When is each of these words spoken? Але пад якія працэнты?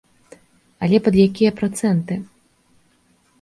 Але 0.87 0.97
пад 1.07 1.17
якія 1.27 1.51
працэнты? 1.61 2.19